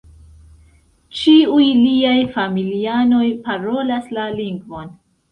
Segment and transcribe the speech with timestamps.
[1.17, 4.89] Ĉiuj liaj familianoj parolas la lingvon.